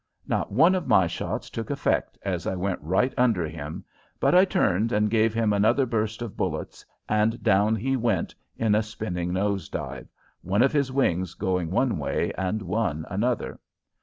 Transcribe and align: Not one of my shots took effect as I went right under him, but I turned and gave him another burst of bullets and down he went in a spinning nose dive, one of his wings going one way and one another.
Not 0.25 0.51
one 0.51 0.73
of 0.73 0.87
my 0.87 1.05
shots 1.05 1.47
took 1.51 1.69
effect 1.69 2.17
as 2.23 2.47
I 2.47 2.55
went 2.55 2.79
right 2.81 3.13
under 3.19 3.47
him, 3.47 3.85
but 4.19 4.33
I 4.33 4.45
turned 4.45 4.91
and 4.91 5.11
gave 5.11 5.31
him 5.31 5.53
another 5.53 5.85
burst 5.85 6.23
of 6.23 6.35
bullets 6.35 6.83
and 7.07 7.43
down 7.43 7.75
he 7.75 7.95
went 7.95 8.33
in 8.57 8.73
a 8.73 8.81
spinning 8.81 9.31
nose 9.31 9.69
dive, 9.69 10.07
one 10.41 10.63
of 10.63 10.73
his 10.73 10.91
wings 10.91 11.35
going 11.35 11.69
one 11.69 11.99
way 11.99 12.33
and 12.35 12.63
one 12.63 13.05
another. 13.11 13.59